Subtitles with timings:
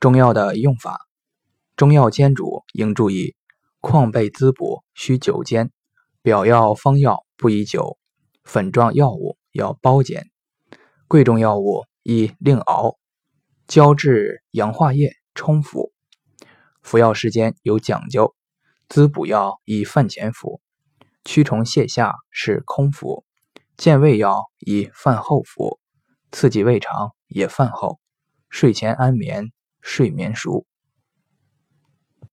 [0.00, 0.98] 中药的用法，
[1.76, 3.36] 中药煎煮应注意：
[3.80, 5.70] 矿贝滋补需久煎，
[6.22, 7.98] 表药方药不宜久，
[8.42, 10.30] 粉状药物要包煎，
[11.06, 12.96] 贵重药物宜另熬，
[13.66, 15.92] 胶质氧化液冲服。
[16.80, 18.34] 服药时间有讲究，
[18.88, 20.62] 滋补药宜饭前服，
[21.26, 23.26] 驱虫泻下是空服，
[23.76, 25.78] 健胃药宜饭后服，
[26.32, 28.00] 刺激胃肠也饭后，
[28.48, 29.52] 睡前安眠。
[29.82, 30.66] 睡眠熟。